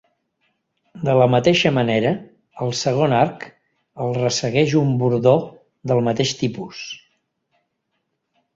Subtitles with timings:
[1.09, 2.13] De la mateixa manera,
[2.65, 3.45] al segon arc
[4.07, 5.37] el ressegueix un bordó
[5.93, 6.83] del mateix tipus.